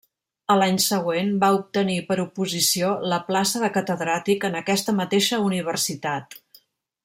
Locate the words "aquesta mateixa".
4.65-5.43